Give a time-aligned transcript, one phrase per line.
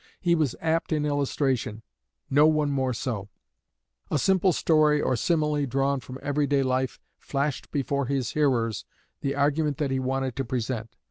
[0.19, 1.83] He was apt in illustration
[2.27, 3.29] no one more so.
[4.09, 8.83] A simple story or simile drawn from every day life flashed before his hearers
[9.21, 10.95] the argument that he wanted to present.